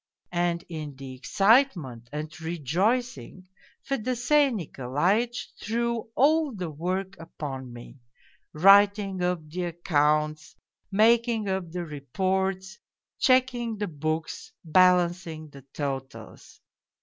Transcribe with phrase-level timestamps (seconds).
[0.33, 3.47] And in the excitement and rejoicing
[3.87, 7.99] Fedosey Nikolaitch threw all the work upon me:
[8.51, 10.55] writing up the accounts,
[10.91, 12.79] making up the reports,
[13.19, 16.59] checking the books, balancing the totals.